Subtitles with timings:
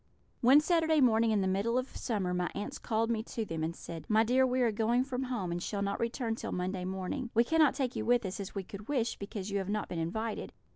[0.41, 3.75] "One Saturday morning in the middle of summer my aunts called me to them and
[3.75, 7.29] said, 'My dear, we are going from home, and shall not return till Monday morning.
[7.35, 9.99] We cannot take you with us, as we could wish, because you have not been
[9.99, 10.53] invited.